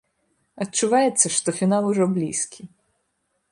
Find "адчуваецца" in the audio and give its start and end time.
0.63-1.27